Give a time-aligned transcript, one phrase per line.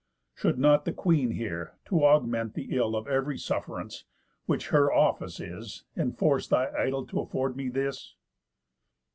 [0.33, 4.03] Should not the Queen here, to augment the ill Of ev'ry suff'rance,
[4.47, 8.15] which her office is, Enforce thy idol to afford me this?